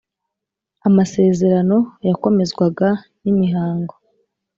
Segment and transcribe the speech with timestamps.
[0.87, 2.89] Amasezerano yakomezwaga
[3.21, 3.93] n imihango